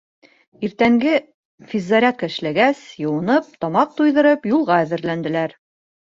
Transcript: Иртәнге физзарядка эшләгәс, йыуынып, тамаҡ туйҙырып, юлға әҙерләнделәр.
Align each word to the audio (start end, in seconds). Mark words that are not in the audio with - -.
Иртәнге 0.67 1.11
физзарядка 1.73 2.29
эшләгәс, 2.31 2.81
йыуынып, 3.03 3.51
тамаҡ 3.65 3.93
туйҙырып, 3.99 4.47
юлға 4.53 4.79
әҙерләнделәр. 4.87 5.55